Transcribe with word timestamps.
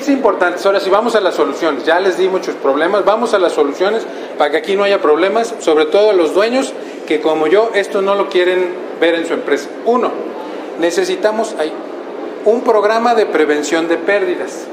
tips 0.00 0.08
importantes. 0.08 0.64
Ahora, 0.64 0.80
si 0.80 0.90
vamos 0.90 1.14
a 1.14 1.20
las 1.20 1.34
soluciones, 1.34 1.84
ya 1.84 2.00
les 2.00 2.16
di 2.16 2.28
muchos 2.28 2.54
problemas, 2.54 3.04
vamos 3.04 3.34
a 3.34 3.38
las 3.38 3.52
soluciones 3.52 4.06
para 4.38 4.50
que 4.50 4.56
aquí 4.56 4.76
no 4.76 4.84
haya 4.84 5.00
problemas, 5.00 5.54
sobre 5.60 5.84
todo 5.86 6.12
los 6.12 6.34
dueños 6.34 6.72
que 7.06 7.20
como 7.20 7.46
yo 7.46 7.70
esto 7.74 8.02
no 8.02 8.14
lo 8.14 8.28
quieren 8.28 8.74
ver 9.00 9.14
en 9.14 9.26
su 9.26 9.34
empresa. 9.34 9.68
Uno, 9.84 10.10
necesitamos 10.80 11.54
un 12.44 12.62
programa 12.62 13.14
de 13.14 13.26
prevención 13.26 13.88
de 13.88 13.96
pérdidas. 13.96 14.66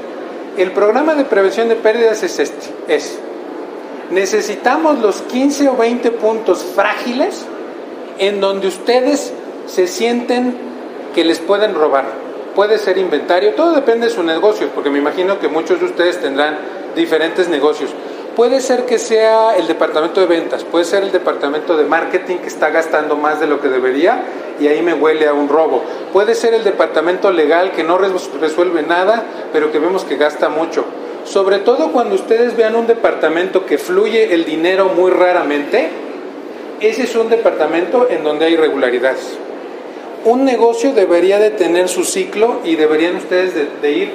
El 0.56 0.72
programa 0.72 1.14
de 1.14 1.24
prevención 1.24 1.68
de 1.68 1.76
pérdidas 1.76 2.22
es 2.22 2.38
este, 2.38 2.66
es 2.88 3.18
necesitamos 4.10 4.98
los 5.00 5.20
15 5.22 5.68
o 5.68 5.76
20 5.76 6.10
puntos 6.12 6.64
frágiles 6.74 7.44
en 8.18 8.40
donde 8.40 8.68
ustedes 8.68 9.32
se 9.66 9.86
sienten 9.86 10.56
que 11.14 11.24
les 11.24 11.38
pueden 11.38 11.74
robar. 11.74 12.27
Puede 12.54 12.78
ser 12.78 12.98
inventario, 12.98 13.54
todo 13.54 13.72
depende 13.72 14.08
de 14.08 14.12
su 14.12 14.22
negocio, 14.22 14.68
porque 14.74 14.90
me 14.90 14.98
imagino 14.98 15.38
que 15.38 15.48
muchos 15.48 15.78
de 15.78 15.86
ustedes 15.86 16.20
tendrán 16.20 16.58
diferentes 16.96 17.48
negocios. 17.48 17.90
Puede 18.34 18.60
ser 18.60 18.84
que 18.84 18.98
sea 18.98 19.56
el 19.56 19.66
departamento 19.66 20.20
de 20.20 20.26
ventas, 20.26 20.62
puede 20.62 20.84
ser 20.84 21.02
el 21.02 21.10
departamento 21.10 21.76
de 21.76 21.84
marketing 21.84 22.36
que 22.36 22.46
está 22.46 22.70
gastando 22.70 23.16
más 23.16 23.40
de 23.40 23.48
lo 23.48 23.60
que 23.60 23.68
debería 23.68 24.22
y 24.60 24.68
ahí 24.68 24.80
me 24.80 24.94
huele 24.94 25.26
a 25.26 25.34
un 25.34 25.48
robo. 25.48 25.82
Puede 26.12 26.36
ser 26.36 26.54
el 26.54 26.62
departamento 26.62 27.32
legal 27.32 27.72
que 27.72 27.82
no 27.82 27.98
resuelve 27.98 28.82
nada, 28.82 29.24
pero 29.52 29.72
que 29.72 29.80
vemos 29.80 30.04
que 30.04 30.16
gasta 30.16 30.48
mucho. 30.48 30.84
Sobre 31.24 31.58
todo 31.58 31.90
cuando 31.90 32.14
ustedes 32.14 32.56
vean 32.56 32.76
un 32.76 32.86
departamento 32.86 33.66
que 33.66 33.76
fluye 33.76 34.32
el 34.32 34.44
dinero 34.44 34.88
muy 34.88 35.10
raramente, 35.10 35.90
ese 36.80 37.02
es 37.02 37.16
un 37.16 37.28
departamento 37.28 38.06
en 38.08 38.22
donde 38.22 38.46
hay 38.46 38.54
irregularidades. 38.54 39.36
Un 40.24 40.44
negocio 40.44 40.92
debería 40.92 41.38
de 41.38 41.50
tener 41.50 41.88
su 41.88 42.04
ciclo 42.04 42.60
y 42.64 42.76
deberían 42.76 43.16
ustedes 43.16 43.54
de, 43.80 43.92
ir 43.92 44.12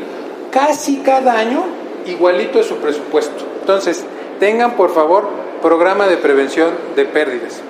casi 0.51 0.97
cada 0.97 1.37
año 1.37 1.63
igualito 2.05 2.59
a 2.59 2.63
su 2.63 2.75
presupuesto. 2.77 3.45
Entonces, 3.61 4.03
tengan 4.39 4.75
por 4.75 4.93
favor 4.93 5.27
programa 5.61 6.07
de 6.07 6.17
prevención 6.17 6.71
de 6.95 7.05
pérdidas. 7.05 7.61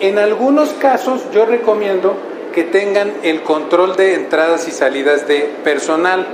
En 0.00 0.18
algunos 0.18 0.70
casos 0.74 1.22
yo 1.32 1.46
recomiendo 1.46 2.14
que 2.54 2.62
tengan 2.62 3.12
el 3.22 3.42
control 3.42 3.96
de 3.96 4.14
entradas 4.14 4.68
y 4.68 4.70
salidas 4.70 5.26
de 5.26 5.50
personal. 5.64 6.26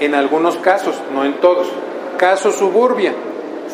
En 0.00 0.14
algunos 0.14 0.56
casos, 0.56 0.96
no 1.14 1.24
en 1.24 1.34
todos. 1.40 1.68
Caso 2.18 2.52
suburbia, 2.52 3.14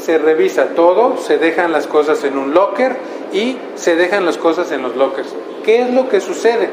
se 0.00 0.18
revisa 0.18 0.68
todo, 0.76 1.16
se 1.18 1.38
dejan 1.38 1.72
las 1.72 1.86
cosas 1.86 2.22
en 2.24 2.38
un 2.38 2.54
locker 2.54 2.96
y 3.32 3.56
se 3.74 3.96
dejan 3.96 4.24
las 4.24 4.38
cosas 4.38 4.70
en 4.70 4.82
los 4.82 4.94
lockers. 4.96 5.28
¿Qué 5.64 5.82
es 5.82 5.90
lo 5.90 6.08
que 6.08 6.20
sucede? 6.20 6.70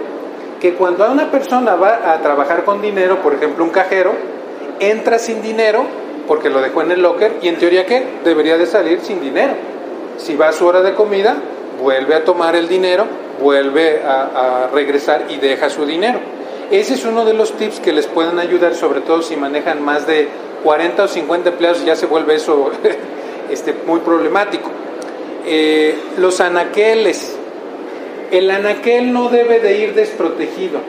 Que 0.60 0.74
cuando 0.74 1.10
una 1.12 1.30
persona 1.30 1.76
va 1.76 2.14
a 2.14 2.22
trabajar 2.22 2.64
con 2.64 2.82
dinero, 2.82 3.22
por 3.22 3.36
ejemplo 3.36 3.64
un 3.64 3.70
cajero, 3.70 4.14
entra 4.80 5.20
sin 5.20 5.42
dinero 5.42 5.86
porque 6.28 6.50
lo 6.50 6.62
dejó 6.62 6.82
en 6.82 6.92
el 6.92 7.02
locker 7.02 7.38
y 7.42 7.48
en 7.48 7.58
teoría 7.58 7.86
que 7.86 8.06
debería 8.24 8.58
de 8.58 8.66
salir 8.66 9.00
sin 9.02 9.22
dinero. 9.22 9.54
Si 10.18 10.36
va 10.36 10.50
a 10.50 10.52
su 10.52 10.66
hora 10.66 10.82
de 10.82 10.94
comida, 10.94 11.38
vuelve 11.82 12.16
a 12.16 12.24
tomar 12.26 12.56
el 12.56 12.68
dinero, 12.68 13.06
vuelve 13.42 14.02
a, 14.04 14.70
regresar 14.74 15.26
y 15.30 15.38
deja 15.38 15.70
su 15.70 15.86
dinero. 15.86 16.20
Ese 16.70 16.96
es 16.96 17.06
uno 17.06 17.24
de 17.24 17.34
los 17.34 17.54
tips 17.54 17.80
que 17.80 17.94
les 17.94 18.08
pueden 18.08 18.40
ayudar, 18.40 18.76
sobre 18.76 19.02
todo 19.02 19.22
si 19.22 19.38
manejan 19.38 19.82
más 19.84 20.06
de 20.06 20.28
40 20.64 21.04
o 21.04 21.08
50 21.08 21.50
empleados, 21.50 21.86
ya 21.86 21.96
se 21.96 22.08
vuelve 22.08 22.36
eso 22.36 22.72
este, 23.50 23.74
muy 23.86 24.02
problemático. 24.02 24.70
Eh, 25.46 25.98
los 26.18 26.42
anaqueles. 26.42 27.38
El 28.32 28.52
anaquel 28.52 29.14
no 29.14 29.30
debe 29.30 29.60
de 29.60 29.78
ir 29.80 29.94
desprotegido. 29.94 30.80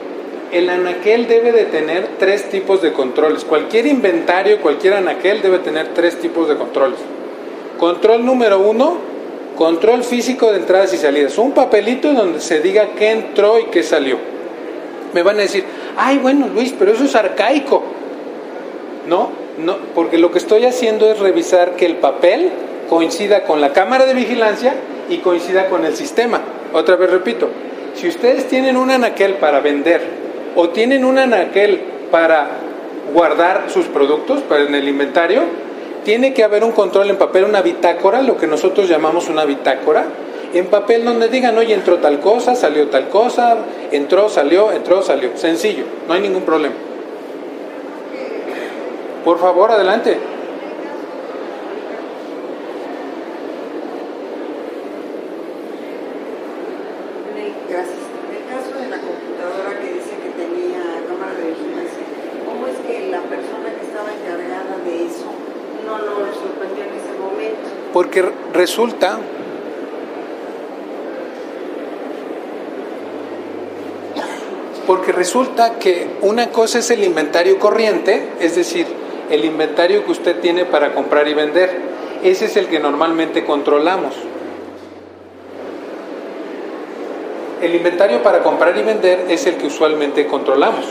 El 0.51 0.69
anaquel 0.69 1.27
debe 1.27 1.51
de 1.51 1.65
tener 1.65 2.07
tres 2.17 2.49
tipos 2.49 2.81
de 2.81 2.91
controles. 2.91 3.45
Cualquier 3.45 3.85
inventario, 3.85 4.59
cualquier 4.61 4.95
anaquel 4.95 5.41
debe 5.41 5.59
tener 5.59 5.93
tres 5.93 6.19
tipos 6.19 6.49
de 6.49 6.57
controles. 6.57 6.99
Control 7.77 8.25
número 8.25 8.59
uno, 8.59 8.97
control 9.55 10.03
físico 10.03 10.51
de 10.51 10.57
entradas 10.57 10.93
y 10.93 10.97
salidas. 10.97 11.37
Un 11.37 11.53
papelito 11.53 12.11
donde 12.13 12.41
se 12.41 12.59
diga 12.59 12.89
qué 12.97 13.11
entró 13.11 13.59
y 13.59 13.65
qué 13.65 13.83
salió. 13.83 14.17
Me 15.13 15.23
van 15.23 15.37
a 15.37 15.41
decir, 15.41 15.63
ay, 15.97 16.17
bueno, 16.17 16.47
Luis, 16.53 16.73
pero 16.77 16.91
eso 16.91 17.05
es 17.05 17.15
arcaico. 17.15 17.83
No, 19.07 19.29
no, 19.57 19.77
porque 19.95 20.17
lo 20.17 20.31
que 20.31 20.39
estoy 20.39 20.65
haciendo 20.65 21.09
es 21.09 21.19
revisar 21.19 21.75
que 21.75 21.85
el 21.85 21.95
papel 21.95 22.51
coincida 22.89 23.43
con 23.43 23.61
la 23.61 23.71
cámara 23.71 24.05
de 24.05 24.13
vigilancia 24.13 24.75
y 25.09 25.17
coincida 25.17 25.69
con 25.69 25.85
el 25.85 25.95
sistema. 25.95 26.41
Otra 26.73 26.95
vez 26.95 27.09
repito, 27.09 27.49
si 27.95 28.07
ustedes 28.07 28.47
tienen 28.47 28.77
un 28.77 28.91
anaquel 28.91 29.35
para 29.35 29.59
vender 29.59 30.01
o 30.55 30.69
tienen 30.69 31.03
un 31.03 31.17
anaquel 31.17 31.81
para 32.11 32.47
guardar 33.13 33.65
sus 33.69 33.85
productos 33.87 34.41
para 34.41 34.63
en 34.63 34.75
el 34.75 34.87
inventario, 34.87 35.41
tiene 36.03 36.33
que 36.33 36.43
haber 36.43 36.63
un 36.63 36.71
control 36.71 37.09
en 37.09 37.17
papel, 37.17 37.43
una 37.43 37.61
bitácora, 37.61 38.21
lo 38.21 38.37
que 38.37 38.47
nosotros 38.47 38.87
llamamos 38.87 39.29
una 39.29 39.45
bitácora, 39.45 40.05
en 40.53 40.67
papel 40.67 41.05
donde 41.05 41.27
digan, 41.27 41.57
oye, 41.57 41.73
entró 41.73 41.97
tal 41.97 42.19
cosa, 42.19 42.55
salió 42.55 42.87
tal 42.87 43.09
cosa, 43.09 43.57
entró, 43.91 44.29
salió, 44.29 44.71
entró, 44.71 45.01
salió. 45.01 45.31
Sencillo, 45.35 45.83
no 46.07 46.13
hay 46.13 46.21
ningún 46.21 46.43
problema. 46.43 46.75
Por 49.23 49.37
favor, 49.37 49.71
adelante. 49.71 50.17
Porque 67.93 68.23
resulta 68.53 69.19
porque 74.89 75.11
resulta 75.11 75.77
que 75.77 76.07
una 76.21 76.49
cosa 76.49 76.79
es 76.79 76.89
el 76.89 77.03
inventario 77.03 77.59
corriente, 77.59 78.29
es 78.39 78.55
decir, 78.55 78.87
el 79.29 79.45
inventario 79.45 80.03
que 80.03 80.11
usted 80.11 80.39
tiene 80.39 80.65
para 80.65 80.95
comprar 80.95 81.27
y 81.27 81.35
vender. 81.35 81.69
Ese 82.23 82.45
es 82.45 82.57
el 82.57 82.65
que 82.65 82.79
normalmente 82.79 83.45
controlamos. 83.45 84.15
El 87.61 87.75
inventario 87.75 88.23
para 88.23 88.41
comprar 88.41 88.75
y 88.77 88.81
vender 88.81 89.25
es 89.29 89.45
el 89.45 89.57
que 89.57 89.67
usualmente 89.67 90.25
controlamos. 90.25 90.85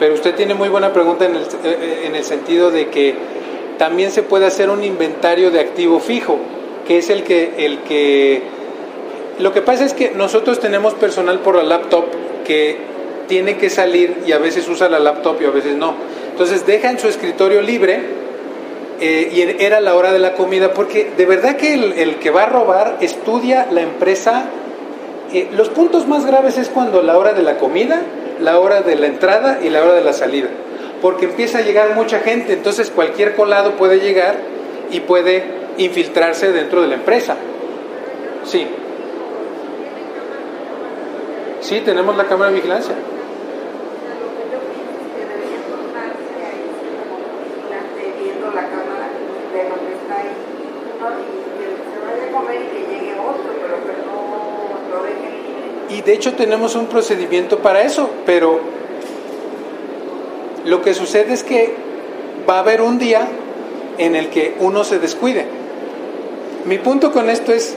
Pero 0.00 0.14
usted 0.14 0.34
tiene 0.34 0.54
muy 0.54 0.68
buena 0.68 0.92
pregunta 0.92 1.24
en 1.24 1.36
el, 1.36 1.42
eh, 1.62 2.06
en 2.06 2.16
el 2.16 2.24
sentido 2.24 2.72
de 2.72 2.88
que 2.88 3.14
también 3.78 4.10
se 4.10 4.22
puede 4.22 4.46
hacer 4.46 4.70
un 4.70 4.84
inventario 4.84 5.50
de 5.50 5.60
activo 5.60 6.00
fijo, 6.00 6.38
que 6.86 6.98
es 6.98 7.08
el 7.10 7.22
que, 7.22 7.64
el 7.64 7.78
que... 7.82 8.42
Lo 9.38 9.52
que 9.52 9.62
pasa 9.62 9.84
es 9.84 9.94
que 9.94 10.10
nosotros 10.10 10.58
tenemos 10.58 10.94
personal 10.94 11.38
por 11.38 11.54
la 11.54 11.62
laptop 11.62 12.04
que 12.44 12.76
tiene 13.28 13.56
que 13.56 13.70
salir 13.70 14.22
y 14.26 14.32
a 14.32 14.38
veces 14.38 14.68
usa 14.68 14.88
la 14.88 14.98
laptop 14.98 15.40
y 15.40 15.44
a 15.44 15.50
veces 15.50 15.76
no. 15.76 15.94
Entonces 16.32 16.66
deja 16.66 16.90
en 16.90 16.98
su 16.98 17.06
escritorio 17.08 17.62
libre 17.62 18.00
eh, 19.00 19.30
y 19.32 19.62
era 19.62 19.80
la 19.80 19.94
hora 19.94 20.12
de 20.12 20.18
la 20.18 20.34
comida, 20.34 20.74
porque 20.74 21.12
de 21.16 21.26
verdad 21.26 21.56
que 21.56 21.74
el, 21.74 22.16
que 22.16 22.30
va 22.30 22.44
a 22.44 22.46
robar 22.46 22.96
estudia 23.00 23.68
la 23.70 23.82
empresa. 23.82 24.46
Eh, 25.32 25.48
los 25.52 25.68
puntos 25.68 26.08
más 26.08 26.26
graves 26.26 26.58
es 26.58 26.68
cuando 26.68 27.02
la 27.02 27.16
hora 27.16 27.32
de 27.32 27.42
la 27.42 27.58
comida, 27.58 28.02
la 28.40 28.58
hora 28.58 28.80
de 28.80 28.96
la 28.96 29.06
entrada 29.06 29.60
y 29.62 29.68
la 29.68 29.84
hora 29.84 29.92
de 29.92 30.02
la 30.02 30.14
salida 30.14 30.48
porque 31.00 31.26
empieza 31.26 31.58
a 31.58 31.60
llegar 31.62 31.94
mucha 31.94 32.20
gente, 32.20 32.52
entonces 32.52 32.90
cualquier 32.90 33.34
colado 33.36 33.76
puede 33.76 34.00
llegar 34.00 34.36
y 34.90 35.00
puede 35.00 35.44
infiltrarse 35.76 36.52
dentro 36.52 36.82
de 36.82 36.88
la 36.88 36.94
empresa. 36.94 37.36
Sí. 38.44 38.66
Sí, 41.60 41.80
tenemos 41.84 42.16
la 42.16 42.24
cámara 42.24 42.50
de 42.50 42.56
vigilancia. 42.56 42.94
Y 55.90 56.02
de 56.02 56.12
hecho 56.12 56.34
tenemos 56.34 56.74
un 56.76 56.86
procedimiento 56.86 57.58
para 57.58 57.82
eso, 57.82 58.10
pero 58.24 58.60
lo 60.68 60.82
que 60.82 60.92
sucede 60.92 61.32
es 61.32 61.42
que 61.42 61.74
va 62.48 62.56
a 62.56 62.58
haber 62.60 62.82
un 62.82 62.98
día 62.98 63.26
en 63.96 64.14
el 64.14 64.28
que 64.28 64.54
uno 64.60 64.84
se 64.84 64.98
descuide. 64.98 65.46
Mi 66.66 66.76
punto 66.76 67.10
con 67.10 67.30
esto 67.30 67.52
es, 67.52 67.74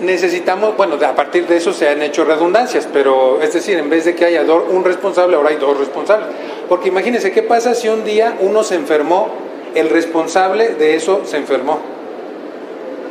necesitamos, 0.00 0.76
bueno, 0.76 0.96
a 1.02 1.14
partir 1.14 1.46
de 1.46 1.56
eso 1.56 1.72
se 1.72 1.88
han 1.88 2.02
hecho 2.02 2.24
redundancias, 2.24 2.86
pero 2.92 3.40
es 3.40 3.54
decir, 3.54 3.78
en 3.78 3.88
vez 3.88 4.04
de 4.04 4.14
que 4.14 4.26
haya 4.26 4.42
un 4.42 4.84
responsable, 4.84 5.36
ahora 5.36 5.48
hay 5.48 5.56
dos 5.56 5.78
responsables. 5.78 6.28
Porque 6.68 6.88
imagínense, 6.88 7.32
¿qué 7.32 7.42
pasa 7.42 7.74
si 7.74 7.88
un 7.88 8.04
día 8.04 8.36
uno 8.40 8.62
se 8.64 8.74
enfermó, 8.74 9.28
el 9.74 9.88
responsable 9.88 10.74
de 10.74 10.96
eso 10.96 11.22
se 11.24 11.38
enfermó? 11.38 11.80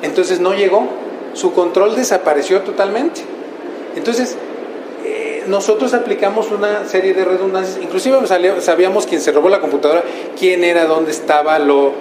Entonces 0.03 0.39
no 0.39 0.53
llegó, 0.53 0.87
su 1.33 1.53
control 1.53 1.95
desapareció 1.95 2.61
totalmente. 2.61 3.21
Entonces, 3.95 4.37
nosotros 5.49 5.93
aplicamos 5.93 6.51
una 6.51 6.85
serie 6.85 7.13
de 7.13 7.25
redundancias, 7.25 7.79
inclusive 7.81 8.17
sabíamos 8.61 9.07
quién 9.07 9.19
se 9.19 9.31
robó 9.31 9.49
la 9.49 9.59
computadora, 9.59 10.03
quién 10.37 10.63
era, 10.63 10.85
dónde 10.85 11.11
estaba, 11.11 11.57
lo 11.59 11.91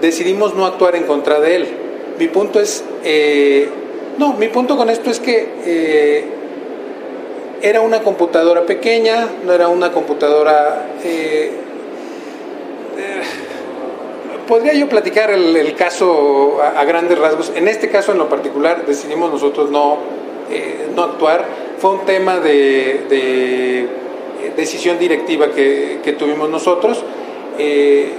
decidimos 0.00 0.54
no 0.54 0.66
actuar 0.66 0.96
en 0.96 1.04
contra 1.04 1.40
de 1.40 1.56
él. 1.56 1.68
Mi 2.18 2.28
punto 2.28 2.60
es, 2.60 2.84
eh, 3.04 3.68
no, 4.18 4.34
mi 4.34 4.48
punto 4.48 4.76
con 4.76 4.90
esto 4.90 5.10
es 5.10 5.20
que 5.20 5.48
eh, 5.64 6.24
era 7.62 7.80
una 7.80 8.02
computadora 8.02 8.66
pequeña, 8.66 9.28
no 9.44 9.52
era 9.52 9.68
una 9.68 9.92
computadora... 9.92 10.88
Eh, 11.04 11.52
podría 14.48 14.72
yo 14.72 14.88
platicar 14.88 15.30
el, 15.30 15.74
caso 15.74 16.60
a, 16.62 16.82
grandes 16.84 17.18
rasgos. 17.18 17.52
En 17.54 17.68
este 17.68 17.90
caso 17.90 18.12
en 18.12 18.18
lo 18.18 18.28
particular 18.28 18.86
decidimos 18.86 19.30
nosotros 19.30 19.70
no, 19.70 19.98
no 20.96 21.02
actuar 21.04 21.67
fue 21.78 21.90
un 21.90 22.04
tema 22.04 22.40
de, 22.40 23.06
eh, 23.10 23.86
decisión 24.56 24.98
directiva 24.98 25.50
que, 25.52 26.16
tuvimos 26.18 26.48
nosotros. 26.48 27.02
Eh, 27.58 28.12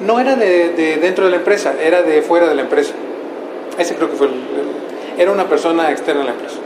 no 0.00 0.20
era 0.20 0.36
de, 0.36 0.98
dentro 1.00 1.24
de 1.24 1.30
la 1.30 1.36
empresa, 1.36 1.74
era 1.80 2.02
de 2.02 2.22
fuera 2.22 2.48
de 2.48 2.54
la 2.54 2.62
empresa. 2.62 2.94
Ese 3.78 3.94
creo 3.94 4.10
que 4.10 4.16
fue 4.16 4.28
era 5.18 5.30
una 5.30 5.44
persona 5.44 5.90
externa 5.90 6.22
a 6.22 6.24
la 6.24 6.30
empresa. 6.32 6.56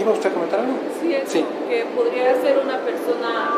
¿Iba 0.00 0.12
usted 0.12 0.30
a 0.30 0.32
comentar 0.32 0.60
algo? 0.60 0.72
Sí, 1.00 1.14
sí. 1.26 1.44
que 1.68 1.84
podría 1.94 2.34
ser 2.40 2.58
una 2.58 2.78
persona, 2.78 3.50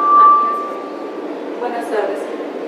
buenas 1.61 1.85
tardes, 1.87 2.19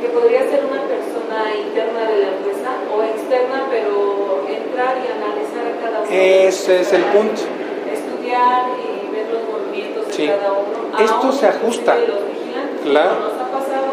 que 0.01 0.09
podría 0.09 0.43
ser 0.49 0.63
una 0.65 0.83
persona 0.83 1.57
interna 1.57 2.09
de 2.09 2.19
la 2.19 2.29
empresa 2.29 2.71
o 2.95 3.03
externa, 3.03 3.67
pero 3.71 4.47
entrar 4.49 4.97
y 4.99 5.11
analizar 5.11 5.67
a 5.67 5.81
cada 5.83 6.01
uno. 6.03 6.09
Ese 6.11 6.81
es 6.81 6.93
el 6.93 7.03
punto 7.03 7.43
y 8.35 9.15
ver 9.15 9.27
los 9.31 9.43
movimientos 9.47 10.17
de 10.17 10.27
cada 10.27 10.53
uno. 10.53 10.99
Esto 10.99 11.33
se 11.33 11.47
ajusta. 11.47 11.97
Los 11.97 12.27
vigilantes, 12.27 12.81
claro. 12.85 13.15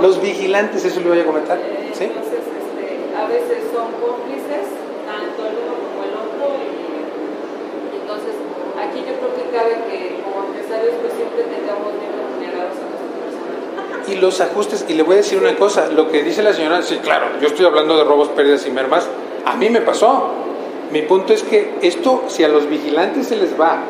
los 0.02 0.22
vigilantes, 0.22 0.86
eso 0.86 1.00
le 1.00 1.10
voy 1.10 1.20
a 1.20 1.26
comentar. 1.26 1.58
Eh, 1.60 1.92
¿Sí? 1.94 2.06
Entonces, 2.06 2.42
este, 2.42 3.16
a 3.16 3.28
veces 3.28 3.70
son 3.74 3.94
cómplices, 4.02 4.66
tanto 5.06 5.40
el 5.46 5.56
uno 5.62 5.74
como 5.78 6.02
el 6.06 6.14
otro. 6.18 6.58
Y, 6.58 8.02
entonces, 8.02 8.34
aquí 8.82 9.00
yo 9.06 9.14
creo 9.22 9.32
que 9.38 9.46
cabe 9.56 9.74
que 9.90 10.22
como 10.24 10.48
empresarios 10.48 10.94
pues 11.02 11.14
siempre 11.14 11.44
tengamos 11.46 11.94
bien 12.02 12.12
remunerados 12.18 12.76
a 12.82 12.86
nuestro 12.90 13.14
personal. 13.22 14.10
Y 14.10 14.16
los 14.18 14.42
ajustes, 14.42 14.86
y 14.90 14.94
le 14.96 15.04
voy 15.04 15.14
a 15.14 15.18
decir 15.18 15.38
una 15.38 15.56
cosa, 15.56 15.88
lo 15.88 16.10
que 16.10 16.24
dice 16.24 16.42
la 16.42 16.54
señora, 16.54 16.82
sí, 16.82 16.98
claro, 16.98 17.28
yo 17.40 17.48
estoy 17.48 17.66
hablando 17.66 17.96
de 17.96 18.04
robos, 18.04 18.30
pérdidas 18.30 18.66
y 18.66 18.72
mermas, 18.72 19.08
a 19.46 19.56
mí 19.56 19.70
me 19.70 19.82
pasó. 19.82 20.30
Mi 20.92 21.04
punto 21.04 21.32
es 21.32 21.44
que 21.44 21.76
esto, 21.82 22.26
si 22.28 22.44
a 22.44 22.50
los 22.50 22.68
vigilantes 22.68 23.28
se 23.28 23.38
les 23.38 23.58
va 23.58 23.82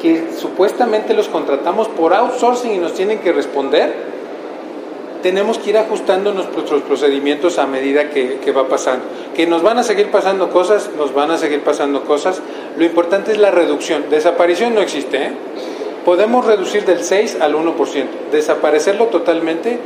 que 0.00 0.28
supuestamente 0.36 1.14
los 1.14 1.28
contratamos 1.28 1.88
por 1.88 2.14
outsourcing 2.14 2.72
y 2.72 2.78
nos 2.78 2.94
tienen 2.94 3.18
que 3.20 3.32
responder, 3.32 4.10
tenemos 5.22 5.58
que 5.58 5.70
ir 5.70 5.78
ajustando 5.78 6.32
nuestros 6.32 6.82
procedimientos 6.82 7.58
a 7.58 7.66
medida 7.66 8.10
que, 8.10 8.52
va 8.52 8.68
pasando. 8.68 9.04
Que 9.34 9.46
nos 9.46 9.62
van 9.62 9.78
a 9.78 9.82
seguir 9.82 10.10
pasando 10.10 10.50
cosas, 10.50 10.90
nos 10.96 11.14
van 11.14 11.30
a 11.30 11.38
seguir 11.38 11.60
pasando 11.60 12.04
cosas. 12.04 12.40
Lo 12.76 12.84
importante 12.84 13.32
es 13.32 13.38
la 13.38 13.50
reducción. 13.50 14.06
Desaparición 14.10 14.74
no 14.74 14.80
existe. 14.80 15.18
¿eh? 15.18 15.30
Podemos 16.04 16.46
reducir 16.46 16.84
del 16.84 17.02
6 17.04 17.38
al 17.40 17.54
1%. 17.54 18.06
Desaparecerlo 18.32 19.06
totalmente, 19.06 19.78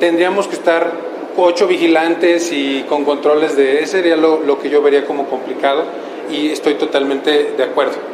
tendríamos 0.00 0.46
que 0.46 0.54
estar 0.54 0.90
ocho 1.36 1.66
vigilantes 1.66 2.50
y 2.52 2.84
con 2.88 3.04
controles 3.04 3.56
de... 3.56 3.82
Ese 3.82 3.98
sería 3.98 4.16
lo 4.16 4.58
que 4.58 4.70
yo 4.70 4.82
vería 4.82 5.04
como 5.04 5.26
complicado 5.26 5.84
y 6.30 6.50
estoy 6.50 6.74
totalmente 6.74 7.52
de 7.56 7.62
acuerdo. 7.62 8.07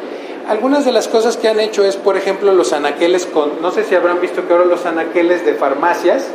Algunas 0.49 0.85
de 0.85 0.93
las 0.93 1.09
cosas 1.09 1.39
que 1.39 1.49
han 1.49 1.59
hecho 1.59 1.85
es, 1.85 1.97
por 1.97 2.19
ejemplo, 2.19 2.53
los 2.53 2.75
anaqueles 2.75 3.25
con, 3.25 3.63
no 3.63 3.71
sé 3.71 3.83
si 3.85 3.95
habrán 3.95 4.21
visto 4.21 4.47
que 4.47 4.53
ahora 4.53 4.67
los 4.67 4.85
anaqueles 4.85 5.45
de 5.47 5.55
farmacias 5.55 6.27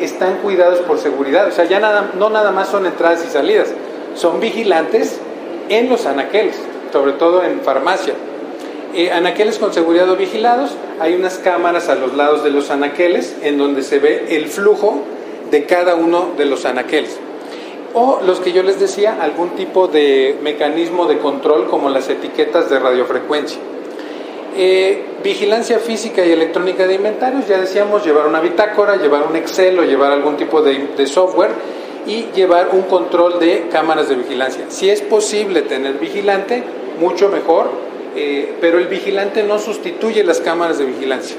están 0.00 0.36
cuidados 0.36 0.78
por 0.80 0.98
seguridad, 0.98 1.48
o 1.48 1.50
sea, 1.50 1.64
ya 1.64 1.80
nada, 1.80 2.12
no 2.16 2.30
nada 2.30 2.52
más 2.52 2.68
son 2.68 2.86
entradas 2.86 3.24
y 3.26 3.30
salidas, 3.30 3.68
son 4.14 4.38
vigilantes 4.38 5.18
en 5.68 5.88
los 5.88 6.06
anaqueles, 6.06 6.56
sobre 6.92 7.14
todo 7.14 7.42
en 7.42 7.60
farmacia. 7.60 8.14
Eh, 8.94 9.10
anaqueles 9.10 9.58
con 9.58 9.74
seguridad 9.74 10.08
o 10.10 10.16
vigilados, 10.16 10.70
hay 11.00 11.14
unas 11.14 11.38
cámaras 11.38 11.88
a 11.88 11.96
los 11.96 12.14
lados 12.14 12.44
de 12.44 12.50
los 12.50 12.70
anaqueles 12.70 13.34
en 13.42 13.58
donde 13.58 13.82
se 13.82 13.98
ve 13.98 14.36
el 14.36 14.46
flujo 14.46 15.02
de 15.50 15.64
cada 15.64 15.96
uno 15.96 16.28
de 16.36 16.44
los 16.44 16.66
anaqueles 16.66 17.18
o 17.98 18.20
los 18.20 18.40
que 18.40 18.52
yo 18.52 18.62
les 18.62 18.78
decía, 18.78 19.16
algún 19.22 19.56
tipo 19.56 19.88
de 19.88 20.36
mecanismo 20.42 21.06
de 21.06 21.16
control 21.16 21.66
como 21.68 21.88
las 21.88 22.10
etiquetas 22.10 22.68
de 22.68 22.78
radiofrecuencia. 22.78 23.58
Eh, 24.54 25.02
vigilancia 25.24 25.78
física 25.78 26.22
y 26.22 26.30
electrónica 26.30 26.86
de 26.86 26.94
inventarios, 26.94 27.48
ya 27.48 27.58
decíamos, 27.58 28.04
llevar 28.04 28.26
una 28.26 28.40
bitácora, 28.40 28.96
llevar 28.96 29.26
un 29.26 29.34
Excel 29.34 29.78
o 29.78 29.84
llevar 29.84 30.12
algún 30.12 30.36
tipo 30.36 30.60
de, 30.60 31.06
software 31.06 31.52
y 32.06 32.26
llevar 32.34 32.68
un 32.72 32.82
control 32.82 33.40
de 33.40 33.68
cámaras 33.72 34.10
de 34.10 34.16
vigilancia. 34.16 34.66
Si 34.68 34.90
es 34.90 35.00
posible 35.00 35.62
tener 35.62 35.94
vigilante, 35.94 36.64
mucho 37.00 37.30
mejor, 37.30 37.70
eh, 38.14 38.56
pero 38.60 38.78
el 38.78 38.88
vigilante 38.88 39.42
no 39.42 39.58
sustituye 39.58 40.22
las 40.22 40.40
cámaras 40.40 40.76
de 40.76 40.84
vigilancia 40.84 41.36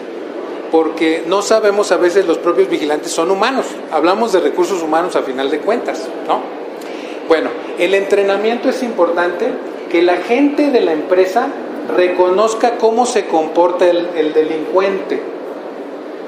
porque 0.71 1.23
no 1.27 1.41
sabemos 1.41 1.91
a 1.91 1.97
veces 1.97 2.25
los 2.25 2.37
propios 2.37 2.69
vigilantes 2.69 3.11
son 3.11 3.31
humanos. 3.31 3.65
Hablamos 3.91 4.31
de 4.33 4.39
recursos 4.39 4.81
humanos 4.81 5.15
a 5.15 5.21
final 5.21 5.49
de 5.49 5.59
cuentas, 5.59 6.07
¿no? 6.27 6.41
Bueno, 7.27 7.49
el 7.77 7.93
entrenamiento 7.93 8.69
es 8.69 8.83
importante, 8.83 9.47
que 9.89 10.01
la 10.01 10.17
gente 10.17 10.71
de 10.71 10.81
la 10.81 10.91
empresa 10.91 11.47
reconozca 11.95 12.77
cómo 12.77 13.05
se 13.05 13.25
comporta 13.25 13.89
el, 13.89 14.09
el 14.15 14.33
delincuente. 14.33 15.21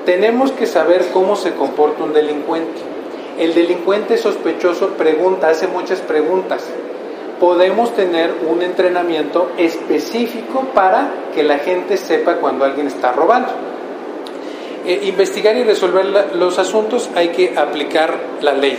Tenemos 0.06 0.51
que 0.51 0.65
saber 0.65 1.07
cómo 1.13 1.35
se 1.35 1.53
comporta 1.53 2.03
un 2.03 2.13
delincuente. 2.13 2.80
El 3.38 3.53
delincuente 3.53 4.18
sospechoso 4.18 4.89
pregunta, 4.92 5.50
hace 5.50 5.68
muchas 5.68 6.00
preguntas. 6.00 6.65
Podemos 7.39 7.94
tener 7.95 8.33
un 8.50 8.62
entrenamiento 8.62 9.50
específico 9.57 10.65
para 10.74 11.09
que 11.33 11.44
la 11.44 11.59
gente 11.59 11.95
sepa 11.95 12.35
cuando 12.35 12.65
alguien 12.65 12.88
está 12.88 13.13
robando. 13.13 13.69
Eh, 14.89 15.01
investigar 15.03 15.56
y 15.56 15.62
resolver 15.62 16.03
los 16.33 16.57
asuntos 16.57 17.12
hay 17.13 17.27
que 17.27 17.53
aplicar 17.56 18.18
la 18.41 18.53
ley. 18.53 18.75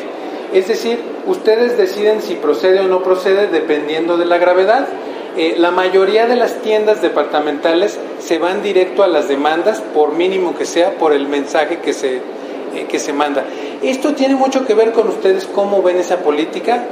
Es 0.52 0.66
decir, 0.66 0.98
ustedes 1.26 1.78
deciden 1.78 2.20
si 2.20 2.34
procede 2.34 2.80
o 2.80 2.88
no 2.88 3.04
procede 3.04 3.46
dependiendo 3.46 4.16
de 4.16 4.24
la 4.24 4.38
gravedad. 4.38 4.88
Eh, 5.36 5.54
la 5.56 5.70
mayoría 5.70 6.26
de 6.26 6.34
las 6.34 6.62
tiendas 6.62 7.00
departamentales 7.00 8.00
se 8.18 8.38
van 8.38 8.60
directo 8.60 9.04
a 9.04 9.06
las 9.06 9.28
demandas, 9.28 9.82
por 9.94 10.12
mínimo 10.12 10.56
que 10.58 10.64
sea, 10.64 10.98
por 10.98 11.12
el 11.12 11.28
mensaje 11.28 11.78
que 11.78 11.92
se, 11.92 12.16
eh, 12.16 12.86
que 12.88 12.98
se 12.98 13.12
manda. 13.12 13.44
Esto 13.80 14.12
tiene 14.12 14.34
mucho 14.34 14.66
que 14.66 14.74
ver 14.74 14.90
con 14.90 15.06
ustedes, 15.06 15.46
cómo 15.46 15.80
ven 15.80 15.98
esa 15.98 16.16
política. 16.16 16.86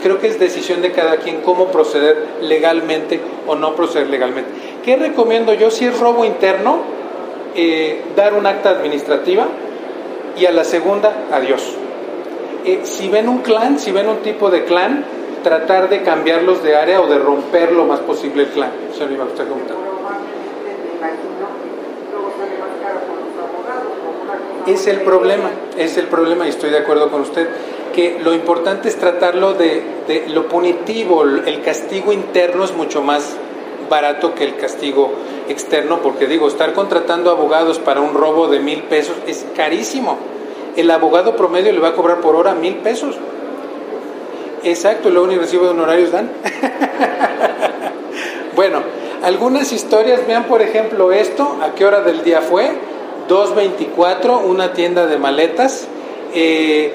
creo 0.00 0.20
que 0.20 0.28
es 0.28 0.38
decisión 0.38 0.82
de 0.82 0.92
cada 0.92 1.16
quien 1.16 1.40
cómo 1.40 1.72
proceder 1.72 2.16
legalmente 2.42 3.20
o 3.48 3.56
no 3.56 3.74
proceder 3.74 4.08
legalmente. 4.08 4.50
¿Qué 4.84 4.94
recomiendo 4.94 5.52
yo? 5.52 5.72
Si 5.72 5.84
es 5.84 5.98
robo 5.98 6.24
interno, 6.24 6.94
eh, 7.56 8.02
dar 8.14 8.34
un 8.34 8.46
acta 8.46 8.70
administrativa 8.70 9.46
y 10.36 10.44
a 10.46 10.52
la 10.52 10.64
segunda, 10.64 11.26
adiós. 11.32 11.76
Eh, 12.64 12.80
si 12.84 13.08
ven 13.08 13.28
un 13.28 13.38
clan, 13.38 13.78
si 13.78 13.92
ven 13.92 14.08
un 14.08 14.18
tipo 14.18 14.50
de 14.50 14.64
clan, 14.64 15.04
tratar 15.42 15.88
de 15.88 16.02
cambiarlos 16.02 16.62
de 16.62 16.76
área 16.76 17.00
o 17.00 17.06
de 17.06 17.18
romper 17.18 17.72
lo 17.72 17.84
más 17.84 18.00
posible 18.00 18.42
el 18.42 18.48
clan. 18.50 18.70
Señor 18.92 19.12
Iván, 19.12 19.28
usted 19.28 19.46
Es 24.66 24.86
el 24.88 25.00
problema, 25.02 25.50
es 25.78 25.96
el 25.96 26.06
problema 26.06 26.46
y 26.46 26.48
estoy 26.48 26.70
de 26.70 26.78
acuerdo 26.78 27.08
con 27.08 27.20
usted, 27.20 27.48
que 27.94 28.18
lo 28.22 28.34
importante 28.34 28.88
es 28.88 28.96
tratarlo 28.96 29.54
de, 29.54 29.82
de 30.08 30.28
lo 30.28 30.48
punitivo, 30.48 31.22
el 31.22 31.62
castigo 31.62 32.12
interno 32.12 32.64
es 32.64 32.74
mucho 32.74 33.00
más 33.00 33.36
barato 33.88 34.34
que 34.34 34.44
el 34.44 34.56
castigo 34.56 35.12
externo, 35.48 36.00
porque 36.02 36.26
digo, 36.26 36.48
estar 36.48 36.72
contratando 36.72 37.30
abogados 37.30 37.78
para 37.78 38.00
un 38.00 38.14
robo 38.14 38.48
de 38.48 38.60
mil 38.60 38.82
pesos 38.84 39.16
es 39.26 39.46
carísimo. 39.56 40.18
El 40.76 40.90
abogado 40.90 41.36
promedio 41.36 41.72
le 41.72 41.80
va 41.80 41.88
a 41.88 41.94
cobrar 41.94 42.20
por 42.20 42.36
hora 42.36 42.54
mil 42.54 42.76
pesos. 42.76 43.16
Exacto, 44.62 45.10
luego 45.10 45.26
ni 45.28 45.36
recibo 45.36 45.64
de 45.64 45.70
honorarios 45.70 46.10
dan. 46.10 46.30
bueno, 48.56 48.82
algunas 49.22 49.72
historias, 49.72 50.26
vean 50.26 50.44
por 50.44 50.62
ejemplo 50.62 51.12
esto, 51.12 51.58
¿a 51.62 51.74
qué 51.74 51.84
hora 51.84 52.02
del 52.02 52.22
día 52.22 52.40
fue? 52.40 52.70
2.24, 53.28 54.44
una 54.44 54.72
tienda 54.72 55.06
de 55.06 55.18
maletas. 55.18 55.88
Eh, 56.34 56.92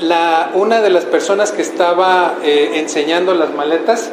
la, 0.00 0.50
una 0.54 0.80
de 0.80 0.90
las 0.90 1.04
personas 1.04 1.52
que 1.52 1.62
estaba 1.62 2.34
eh, 2.42 2.72
enseñando 2.74 3.34
las 3.34 3.54
maletas 3.54 4.10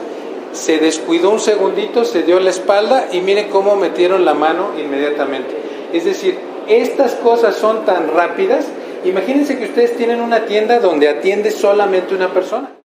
se 0.54 0.78
descuidó 0.78 1.30
un 1.30 1.40
segundito, 1.40 2.06
se 2.06 2.24
dio 2.24 2.40
la 2.40 2.50
espalda 2.50 3.08
y 3.12 3.22
miren 3.22 3.50
cómo 3.50 3.76
metieron 3.76 4.26
la 4.26 4.34
mano 4.34 4.72
inmediatamente. 4.78 5.56
Es 5.94 6.06
decir, 6.06 6.38
estas 6.68 7.14
cosas 7.16 7.56
son 7.56 7.86
tan 7.86 8.10
rápidas. 8.10 8.66
Imagínense 9.06 9.58
que 9.58 9.66
ustedes 9.66 9.98
tienen 9.98 10.22
una 10.22 10.46
tienda 10.46 10.80
donde 10.80 11.10
atiende 11.10 11.52
solamente 11.52 12.16
una 12.16 12.34
persona. 12.34 12.81